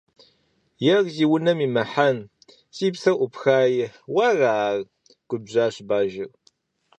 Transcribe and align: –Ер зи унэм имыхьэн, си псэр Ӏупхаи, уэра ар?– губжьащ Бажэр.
–Ер 0.93 1.03
зи 1.13 1.25
унэм 1.35 1.59
имыхьэн, 1.65 2.17
си 2.75 2.85
псэр 2.93 3.15
Ӏупхаи, 3.17 3.83
уэра 4.13 4.51
ар?– 4.67 4.79
губжьащ 5.29 5.75
Бажэр. 5.87 6.29